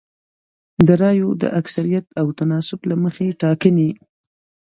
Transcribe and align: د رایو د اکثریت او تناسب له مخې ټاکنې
د 0.87 0.89
رایو 1.01 1.29
د 1.41 1.43
اکثریت 1.59 2.05
او 2.19 2.27
تناسب 2.39 2.79
له 2.89 2.95
مخې 3.03 3.27
ټاکنې 3.41 3.89